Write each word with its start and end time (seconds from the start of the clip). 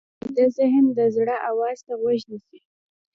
ویده 0.23 0.45
ذهن 0.57 0.85
د 0.97 0.99
زړه 1.15 1.35
آواز 1.49 1.77
ته 1.85 1.93
غوږ 2.01 2.19
نیسي 2.31 2.59